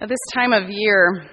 [0.00, 1.26] At this time of year,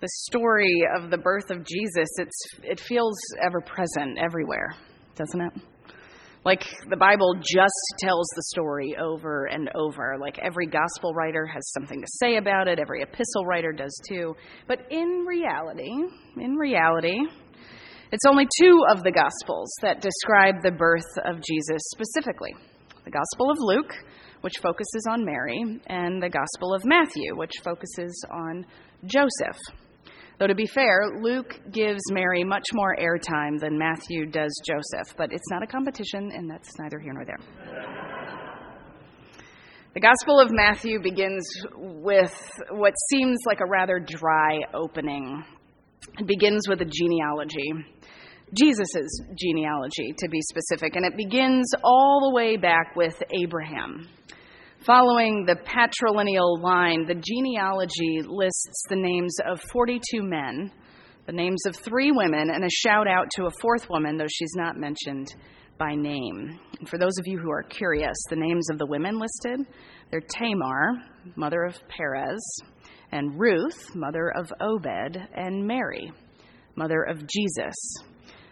[0.00, 3.14] the story of the birth of Jesus, it's, it feels
[3.44, 4.74] ever present everywhere,
[5.14, 5.52] doesn't it?
[6.46, 10.16] Like the Bible just tells the story over and over.
[10.18, 14.34] Like every gospel writer has something to say about it, every epistle writer does too.
[14.66, 15.92] But in reality,
[16.38, 17.18] in reality,
[18.12, 22.54] it's only two of the gospels that describe the birth of Jesus specifically
[23.04, 23.94] the Gospel of Luke
[24.40, 28.64] which focuses on Mary, and the Gospel of Matthew, which focuses on
[29.04, 29.58] Joseph.
[30.38, 35.32] Though to be fair, Luke gives Mary much more airtime than Matthew does Joseph, but
[35.32, 37.38] it's not a competition, and that's neither here nor there.
[39.94, 41.44] The Gospel of Matthew begins
[41.74, 45.42] with what seems like a rather dry opening.
[46.18, 47.72] It begins with a genealogy.
[48.54, 54.08] Jesus' genealogy, to be specific, and it begins all the way back with Abraham.
[54.86, 60.70] Following the patrilineal line, the genealogy lists the names of 42 men,
[61.26, 64.54] the names of three women, and a shout out to a fourth woman, though she's
[64.54, 65.34] not mentioned
[65.78, 66.58] by name.
[66.78, 69.66] And for those of you who are curious, the names of the women listed,
[70.10, 71.02] they're Tamar,
[71.36, 72.40] mother of Perez,
[73.12, 76.12] and Ruth, mother of Obed, and Mary,
[76.76, 77.74] mother of Jesus.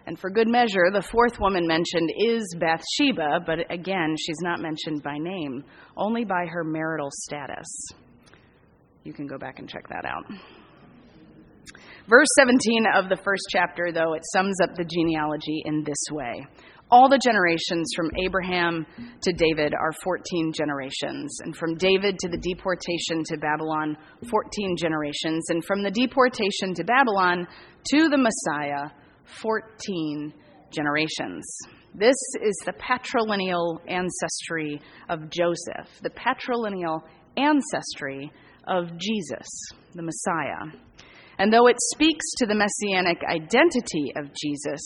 [0.07, 5.03] And for good measure, the fourth woman mentioned is Bathsheba, but again, she's not mentioned
[5.03, 5.65] by name,
[5.97, 7.67] only by her marital status.
[9.03, 10.25] You can go back and check that out.
[12.09, 16.47] Verse 17 of the first chapter, though, it sums up the genealogy in this way.
[16.89, 18.87] All the generations from Abraham
[19.23, 23.97] to David are 14 generations, and from David to the deportation to Babylon,
[24.31, 27.49] 14 generations, and from the deportation to Babylon
[27.91, 28.91] to the Messiah,
[29.43, 30.33] 14
[30.73, 31.45] generations.
[31.95, 37.01] This is the patrilineal ancestry of Joseph, the patrilineal
[37.37, 38.31] ancestry
[38.67, 39.47] of Jesus,
[39.95, 40.73] the Messiah.
[41.39, 44.81] And though it speaks to the messianic identity of Jesus,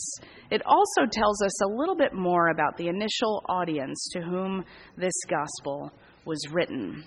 [0.49, 4.65] it also tells us a little bit more about the initial audience to whom
[4.97, 5.91] this gospel
[6.25, 7.05] was written.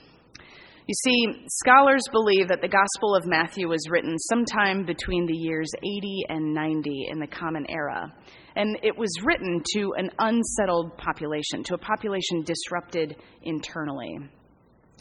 [0.87, 5.71] You see, scholars believe that the Gospel of Matthew was written sometime between the years
[5.79, 8.13] 80 and 90 in the Common Era.
[8.55, 14.15] And it was written to an unsettled population, to a population disrupted internally.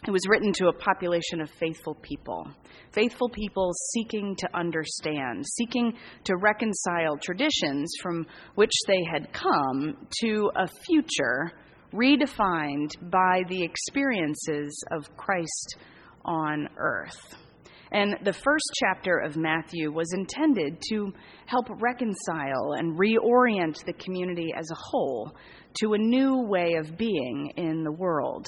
[0.08, 2.48] It was written to a population of faithful people,
[2.94, 10.50] faithful people seeking to understand, seeking to reconcile traditions from which they had come to
[10.56, 11.52] a future
[11.94, 15.78] redefined by the experiences of Christ
[16.26, 17.36] on earth.
[17.92, 21.14] And the first chapter of Matthew was intended to
[21.46, 25.32] help reconcile and reorient the community as a whole
[25.80, 28.48] to a new way of being in the world.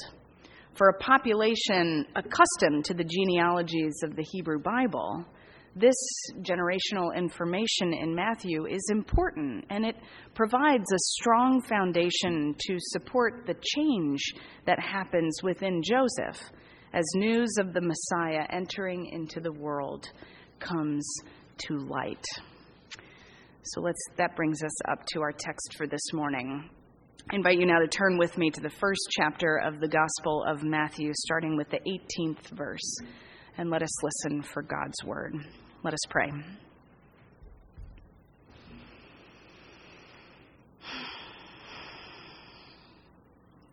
[0.74, 5.24] For a population accustomed to the genealogies of the Hebrew Bible,
[5.76, 5.96] this
[6.40, 9.96] generational information in Matthew is important and it
[10.34, 14.20] provides a strong foundation to support the change
[14.64, 16.40] that happens within Joseph
[16.94, 20.08] as news of the Messiah entering into the world
[20.58, 21.06] comes
[21.58, 22.24] to light.
[23.62, 26.70] So let's that brings us up to our text for this morning.
[27.30, 30.44] I invite you now to turn with me to the first chapter of the Gospel
[30.48, 32.98] of Matthew, starting with the 18th verse,
[33.58, 35.34] and let us listen for God's word.
[35.86, 36.32] Let us pray.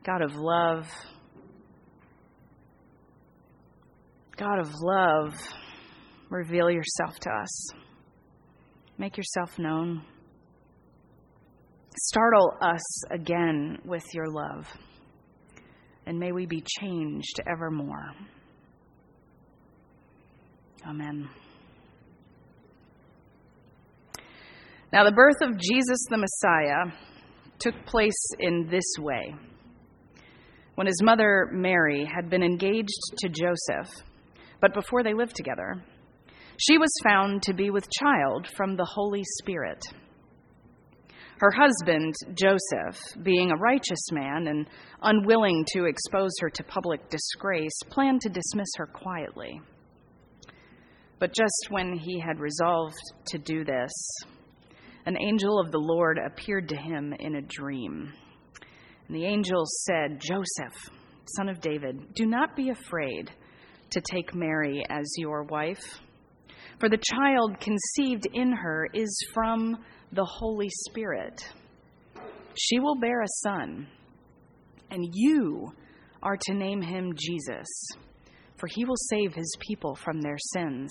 [0.05, 0.87] God of love,
[4.37, 5.33] God of love,
[6.29, 7.69] reveal yourself to us.
[8.99, 10.03] Make yourself known.
[11.97, 14.67] Startle us again with your love,
[16.05, 18.11] and may we be changed evermore.
[20.87, 21.27] Amen.
[24.93, 26.95] Now, the birth of Jesus the Messiah
[27.57, 29.33] took place in this way.
[30.75, 33.91] When his mother, Mary, had been engaged to Joseph,
[34.61, 35.83] but before they lived together,
[36.59, 39.83] she was found to be with child from the Holy Spirit.
[41.39, 44.67] Her husband, Joseph, being a righteous man and
[45.01, 49.59] unwilling to expose her to public disgrace, planned to dismiss her quietly.
[51.17, 52.93] But just when he had resolved
[53.29, 53.91] to do this,
[55.05, 58.13] an angel of the Lord appeared to him in a dream.
[59.07, 60.89] And the angel said, Joseph,
[61.37, 63.31] son of David, do not be afraid
[63.91, 65.83] to take Mary as your wife,
[66.79, 69.77] for the child conceived in her is from
[70.11, 71.43] the Holy Spirit.
[72.57, 73.87] She will bear a son,
[74.89, 75.71] and you
[76.21, 77.67] are to name him Jesus
[78.63, 80.89] for he will save his people from their sins.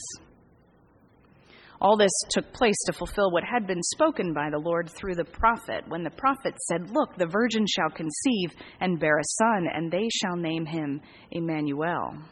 [1.82, 5.24] All this took place to fulfill what had been spoken by the Lord through the
[5.24, 9.90] prophet, when the prophet said, Look, the virgin shall conceive and bear a son, and
[9.90, 11.00] they shall name him
[11.32, 12.22] Emmanuel,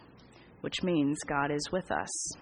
[0.61, 2.32] which means God is with us.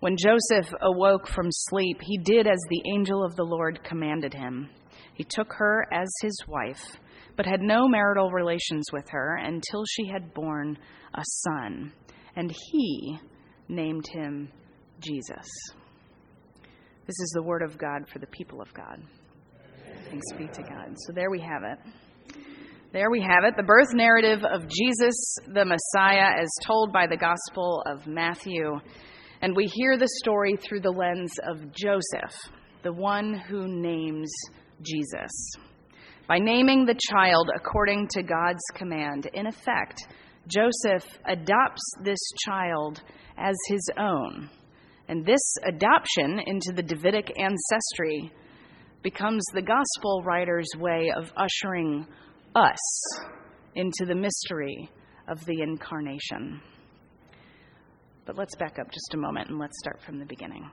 [0.00, 4.68] When Joseph awoke from sleep, he did as the angel of the Lord commanded him.
[5.14, 6.98] He took her as his wife,
[7.36, 10.76] but had no marital relations with her until she had borne
[11.14, 11.94] a son,
[12.36, 13.18] and he
[13.66, 14.52] named him
[15.04, 15.46] Jesus.
[17.06, 19.02] This is the word of God for the people of God.
[20.08, 20.96] Thanks be to God.
[21.06, 21.78] So there we have it.
[22.92, 27.16] There we have it, the birth narrative of Jesus the Messiah as told by the
[27.16, 28.78] Gospel of Matthew.
[29.42, 32.34] And we hear the story through the lens of Joseph,
[32.84, 34.32] the one who names
[34.80, 35.32] Jesus.
[36.28, 40.06] By naming the child according to God's command, in effect,
[40.46, 43.02] Joseph adopts this child
[43.36, 44.48] as his own
[45.08, 48.32] and this adoption into the Davidic ancestry
[49.02, 52.06] becomes the gospel writer's way of ushering
[52.54, 52.78] us
[53.74, 54.90] into the mystery
[55.28, 56.60] of the incarnation.
[58.24, 60.68] But let's back up just a moment and let's start from the beginning.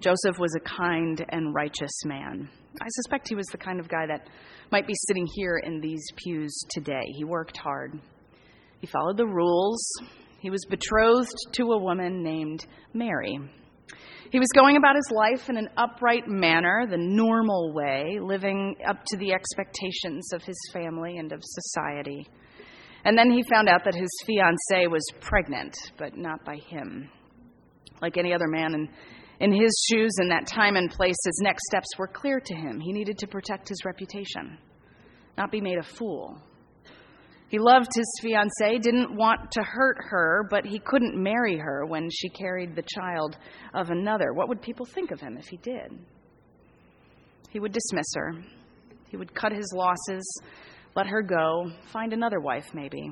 [0.00, 2.48] Joseph was a kind and righteous man.
[2.80, 4.28] I suspect he was the kind of guy that
[4.70, 7.04] might be sitting here in these pews today.
[7.16, 8.00] He worked hard,
[8.80, 9.86] he followed the rules,
[10.42, 13.38] he was betrothed to a woman named Mary.
[14.32, 19.04] He was going about his life in an upright manner, the normal way, living up
[19.06, 22.26] to the expectations of his family and of society.
[23.04, 27.08] And then he found out that his fiancee was pregnant, but not by him.
[28.00, 28.88] Like any other man in,
[29.38, 32.80] in his shoes in that time and place, his next steps were clear to him.
[32.80, 34.58] He needed to protect his reputation,
[35.38, 36.42] not be made a fool.
[37.52, 42.08] He loved his fiancee, didn't want to hurt her, but he couldn't marry her when
[42.10, 43.36] she carried the child
[43.74, 44.32] of another.
[44.32, 45.92] What would people think of him if he did?
[47.50, 48.32] He would dismiss her.
[49.10, 50.40] He would cut his losses,
[50.96, 53.10] let her go, find another wife maybe.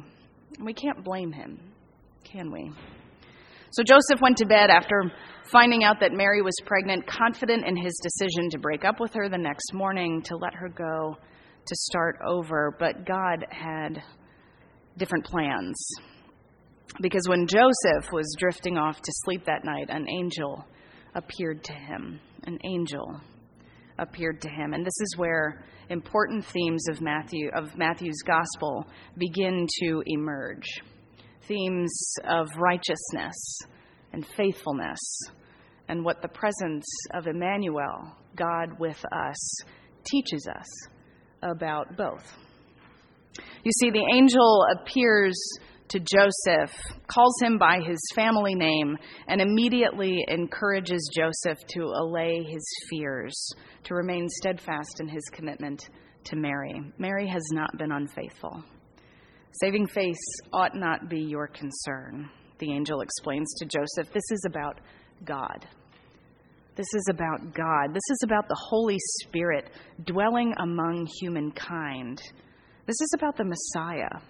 [0.65, 1.61] We can't blame him,
[2.25, 2.73] can we?
[3.73, 5.13] So Joseph went to bed after
[5.53, 9.29] finding out that Mary was pregnant, confident in his decision to break up with her
[9.29, 11.19] the next morning, to let her go,
[11.67, 12.75] to start over.
[12.79, 14.03] But God had
[14.97, 15.77] different plans.
[17.01, 20.65] Because when Joseph was drifting off to sleep that night, an angel
[21.15, 22.21] appeared to him.
[22.45, 23.21] An angel
[23.99, 24.73] appeared to him.
[24.73, 30.67] And this is where important themes of Matthew of Matthew's gospel begin to emerge.
[31.47, 33.59] Themes of righteousness
[34.13, 34.99] and faithfulness
[35.89, 39.63] and what the presence of Emmanuel, God with us,
[40.05, 40.67] teaches us
[41.43, 42.25] about both.
[43.65, 45.37] You see, the angel appears
[45.89, 46.73] to Joseph,
[47.09, 48.97] calls him by his family name,
[49.27, 53.37] and immediately encourages Joseph to allay his fears,
[53.85, 55.89] to remain steadfast in his commitment
[56.25, 56.81] to Mary.
[56.99, 58.63] Mary has not been unfaithful.
[59.61, 60.23] Saving face
[60.53, 64.13] ought not be your concern, the angel explains to Joseph.
[64.13, 64.81] This is about
[65.25, 65.67] God.
[66.77, 67.93] This is about God.
[67.93, 69.71] This is about the Holy Spirit
[70.05, 72.23] dwelling among humankind
[72.91, 74.21] this is about the Messiah,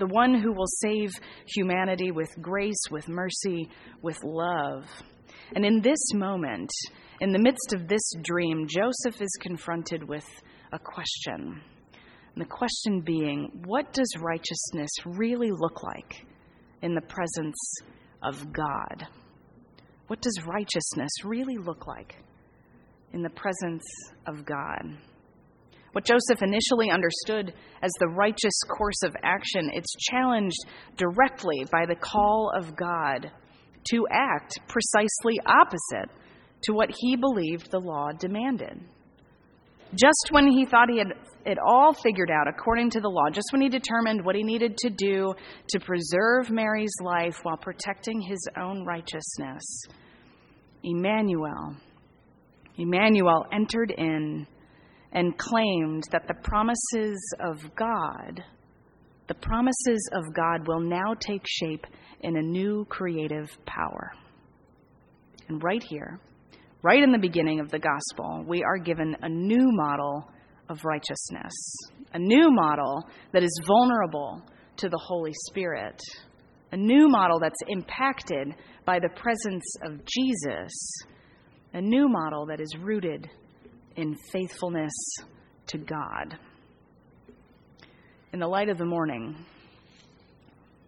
[0.00, 1.12] the one who will save
[1.46, 3.70] humanity with grace, with mercy,
[4.02, 4.84] with love.
[5.54, 6.68] And in this moment,
[7.20, 10.24] in the midst of this dream, Joseph is confronted with
[10.72, 11.60] a question.
[12.34, 16.26] And the question being, what does righteousness really look like
[16.82, 17.76] in the presence
[18.24, 19.06] of God?
[20.08, 22.16] What does righteousness really look like
[23.12, 23.84] in the presence
[24.26, 24.98] of God?
[25.96, 30.66] What Joseph initially understood as the righteous course of action, it's challenged
[30.98, 33.32] directly by the call of God
[33.92, 36.14] to act precisely opposite
[36.64, 38.78] to what he believed the law demanded.
[39.94, 41.14] Just when he thought he had
[41.46, 44.76] it all figured out according to the law, just when he determined what he needed
[44.76, 45.34] to do
[45.70, 49.64] to preserve Mary's life while protecting his own righteousness,
[50.84, 51.74] Emmanuel,
[52.76, 54.46] Emmanuel entered in
[55.16, 58.44] and claimed that the promises of God,
[59.28, 61.86] the promises of God will now take shape
[62.20, 64.12] in a new creative power.
[65.48, 66.20] And right here,
[66.82, 70.30] right in the beginning of the gospel, we are given a new model
[70.68, 71.54] of righteousness,
[72.12, 74.42] a new model that is vulnerable
[74.76, 75.98] to the Holy Spirit,
[76.72, 78.54] a new model that's impacted
[78.84, 80.72] by the presence of Jesus,
[81.72, 83.30] a new model that is rooted
[83.96, 84.92] in faithfulness
[85.68, 86.38] to God.
[88.32, 89.34] In the light of the morning,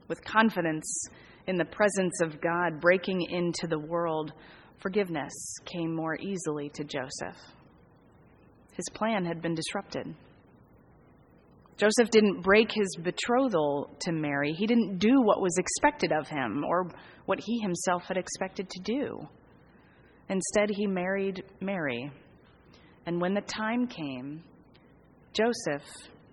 [0.09, 1.09] with confidence
[1.47, 4.33] in the presence of God breaking into the world,
[4.81, 5.33] forgiveness
[5.65, 7.37] came more easily to Joseph.
[8.73, 10.15] His plan had been disrupted.
[11.79, 14.53] Joseph didn't break his betrothal to Mary.
[14.53, 16.91] He didn't do what was expected of him or
[17.27, 19.29] what he himself had expected to do.
[20.29, 22.11] Instead, he married Mary.
[23.09, 24.45] And when the time came,
[25.33, 25.83] Joseph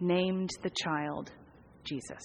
[0.01, 1.31] named the child
[1.85, 2.21] Jesus.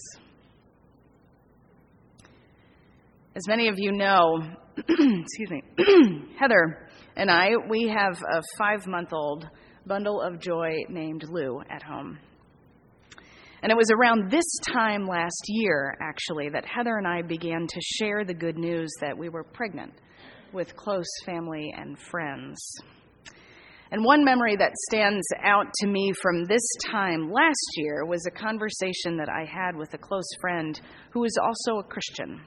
[3.33, 4.41] As many of you know,
[4.77, 5.63] excuse me,
[6.37, 9.47] Heather and I, we have a five month old
[9.85, 12.19] bundle of joy named Lou at home.
[13.63, 17.81] And it was around this time last year, actually, that Heather and I began to
[17.81, 19.93] share the good news that we were pregnant
[20.51, 22.59] with close family and friends.
[23.91, 28.31] And one memory that stands out to me from this time last year was a
[28.31, 30.79] conversation that I had with a close friend
[31.11, 32.41] who is also a Christian.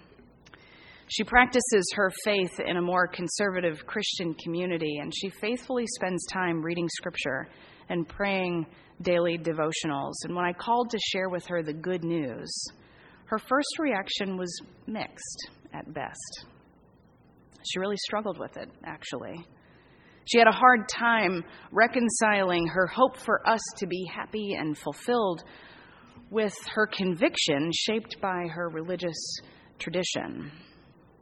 [1.09, 6.63] She practices her faith in a more conservative Christian community, and she faithfully spends time
[6.63, 7.47] reading scripture
[7.91, 8.67] and praying
[9.03, 10.15] daily devotionals.
[10.25, 12.51] And when I called to share with her the good news,
[13.27, 14.51] her first reaction was
[14.87, 16.47] mixed at best.
[17.71, 19.45] She really struggled with it, actually.
[20.27, 25.45] She had a hard time reconciling her hope for us to be happy and fulfilled
[26.31, 29.17] with her conviction shaped by her religious
[29.79, 30.51] tradition.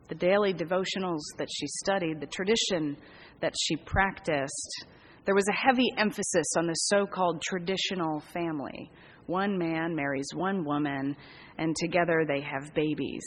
[0.08, 2.96] The daily devotionals that she studied, the tradition
[3.40, 4.86] that she practiced,
[5.24, 8.90] there was a heavy emphasis on the so called traditional family.
[9.26, 11.16] One man marries one woman,
[11.58, 13.24] and together they have babies.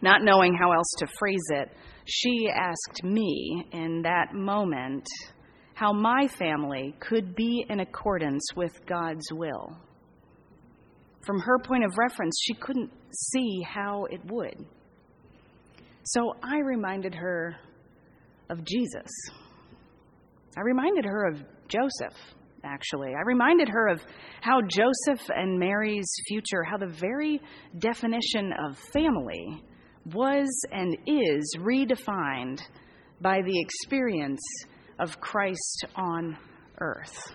[0.00, 1.70] Not knowing how else to phrase it,
[2.04, 5.06] she asked me in that moment
[5.74, 9.76] how my family could be in accordance with God's will.
[11.24, 12.90] From her point of reference, she couldn't
[13.30, 14.66] see how it would.
[16.04, 17.56] So I reminded her
[18.50, 19.10] of Jesus.
[20.56, 21.36] I reminded her of
[21.68, 22.18] Joseph,
[22.64, 23.10] actually.
[23.10, 24.02] I reminded her of
[24.40, 27.40] how Joseph and Mary's future, how the very
[27.78, 29.62] definition of family
[30.06, 32.60] was and is redefined
[33.20, 34.40] by the experience
[34.98, 36.36] of Christ on
[36.80, 37.32] earth.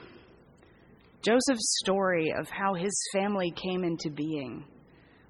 [1.22, 4.66] Joseph's story of how his family came into being,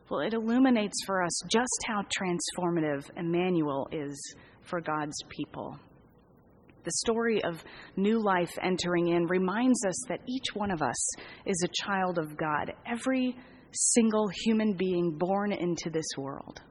[0.10, 5.80] well, it illuminates for us just how transformative Emmanuel is for God's people
[6.88, 7.62] the story of
[7.98, 10.96] new life entering in reminds us that each one of us
[11.46, 13.36] is a child of God, every
[13.74, 16.62] single human being born into this world.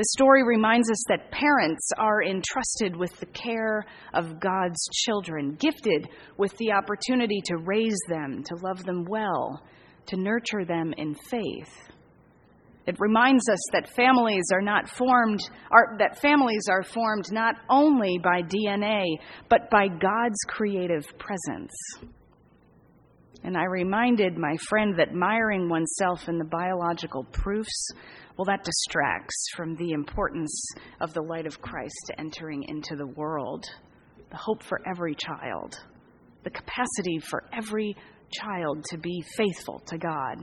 [0.00, 6.08] The story reminds us that parents are entrusted with the care of God's children, gifted
[6.38, 9.62] with the opportunity to raise them, to love them well,
[10.06, 11.90] to nurture them in faith.
[12.86, 15.40] It reminds us that families are not formed,
[15.70, 19.04] are, that families are formed not only by DNA,
[19.50, 21.74] but by God's creative presence.
[23.42, 27.90] And I reminded my friend that miring oneself in the biological proofs,
[28.36, 30.62] well, that distracts from the importance
[31.00, 33.64] of the light of Christ entering into the world,
[34.30, 35.78] the hope for every child,
[36.44, 37.96] the capacity for every
[38.30, 40.36] child to be faithful to God.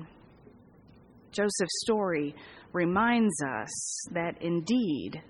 [1.31, 2.35] Joseph's story
[2.73, 5.21] reminds us that indeed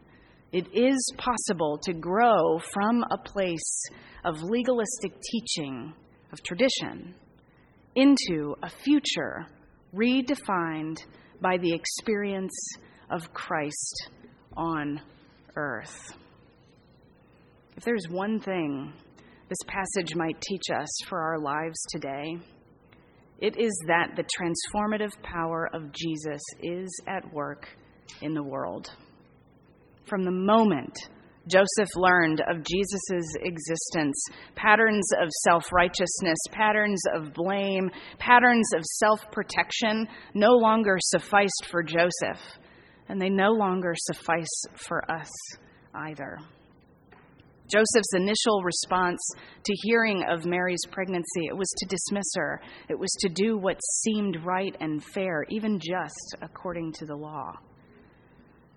[0.53, 3.83] it is possible to grow from a place
[4.23, 5.93] of legalistic teaching,
[6.31, 7.13] of tradition,
[7.97, 9.47] into a future
[9.93, 11.03] redefined
[11.41, 12.53] by the experience
[13.09, 14.09] of Christ
[14.55, 15.01] on
[15.55, 16.13] earth.
[17.75, 18.93] If there's one thing
[19.49, 22.37] this passage might teach us for our lives today,
[23.39, 27.67] it is that the transformative power of Jesus is at work
[28.21, 28.91] in the world.
[30.05, 30.95] From the moment
[31.47, 34.21] Joseph learned of Jesus' existence,
[34.55, 37.89] patterns of self righteousness, patterns of blame,
[38.19, 42.41] patterns of self protection no longer sufficed for Joseph,
[43.07, 45.29] and they no longer suffice for us
[45.93, 46.37] either.
[47.69, 49.19] Joseph's initial response
[49.65, 52.61] to hearing of Mary's pregnancy, it was to dismiss her.
[52.87, 57.55] It was to do what seemed right and fair, even just according to the law.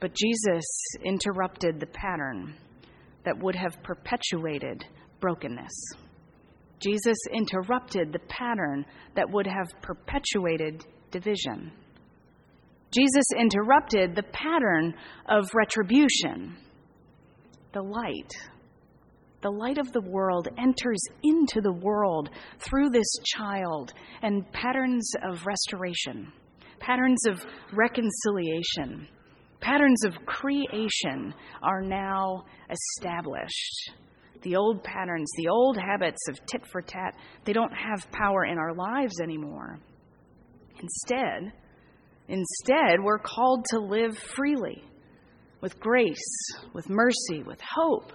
[0.01, 0.65] But Jesus
[1.05, 2.55] interrupted the pattern
[3.25, 4.85] that would have perpetuated
[5.21, 5.73] brokenness.
[6.81, 11.71] Jesus interrupted the pattern that would have perpetuated division.
[12.91, 14.95] Jesus interrupted the pattern
[15.29, 16.57] of retribution.
[17.73, 18.33] The light
[19.43, 22.29] the light of the world enters into the world
[22.59, 26.31] through this child and patterns of restoration,
[26.79, 27.43] patterns of
[27.73, 29.09] reconciliation,
[29.61, 33.93] patterns of creation are now established.
[34.43, 37.15] The old patterns, the old habits of tit for tat,
[37.45, 39.79] they don't have power in our lives anymore.
[40.81, 41.53] Instead,
[42.29, 44.83] instead, we're called to live freely
[45.61, 48.13] with grace, with mercy, with hope,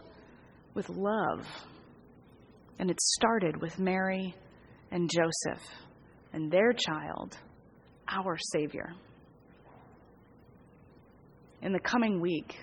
[0.74, 1.46] with love.
[2.80, 4.36] And it started with Mary
[4.92, 5.64] and Joseph
[6.34, 7.38] and their child,
[8.10, 8.94] our Savior.
[11.66, 12.60] In the coming week,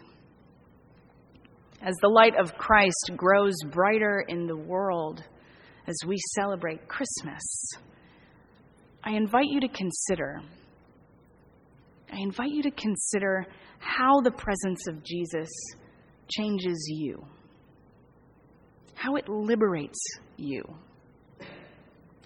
[1.85, 5.25] as the light of Christ grows brighter in the world
[5.89, 7.43] as we celebrate Christmas,
[9.03, 10.41] I invite you to consider.
[12.13, 13.45] I invite you to consider
[13.81, 15.51] how the presence of Jesus
[16.31, 17.27] changes you,
[18.95, 19.99] how it liberates
[20.37, 20.63] you.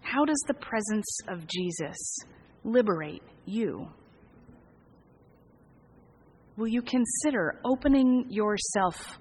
[0.03, 2.19] How does the presence of Jesus
[2.65, 3.89] liberate you?
[6.57, 9.19] Will you consider opening yourself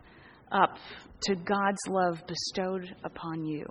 [0.54, 0.77] up
[1.24, 3.65] to God's love bestowed upon you?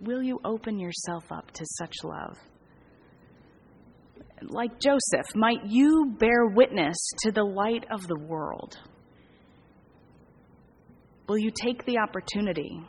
[0.00, 2.36] Will you open yourself up to such love?
[4.42, 8.76] Like Joseph, might you bear witness to the light of the world?
[11.28, 12.80] Will you take the opportunity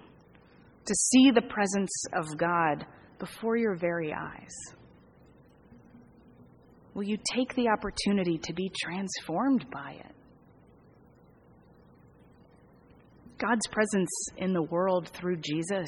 [0.86, 2.86] to see the presence of God
[3.20, 4.77] before your very eyes?
[6.98, 10.16] Will you take the opportunity to be transformed by it?
[13.38, 15.88] God's presence in the world through Jesus,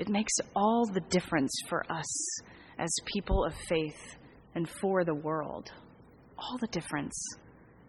[0.00, 2.40] it makes all the difference for us
[2.76, 4.16] as people of faith
[4.56, 5.70] and for the world.
[6.38, 7.14] All the difference.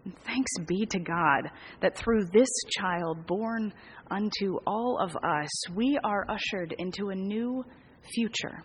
[0.04, 1.50] And thanks be to God
[1.82, 3.74] that through this child born
[4.12, 7.66] unto all of us, we are ushered into a new
[8.14, 8.62] future.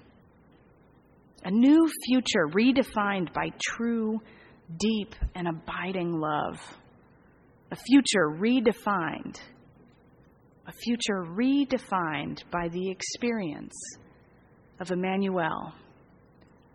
[1.45, 4.21] A new future redefined by true,
[4.79, 6.59] deep, and abiding love.
[7.71, 9.41] A future redefined.
[10.67, 13.75] A future redefined by the experience
[14.81, 15.73] of Emmanuel,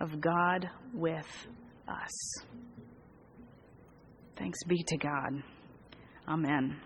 [0.01, 1.27] of God with
[1.87, 2.43] us.
[4.37, 5.43] Thanks be to God.
[6.27, 6.77] Amen.